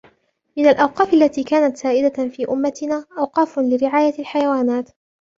من 0.57 0.65
الأوقاف 0.67 1.13
التي 1.13 1.43
كانت 1.43 1.77
سائدة 1.77 2.27
في 2.29 2.49
أمتنا 2.49 3.05
أوقافٌ 3.17 3.59
لرعاية 3.59 4.19
الحيوانات 4.19 4.89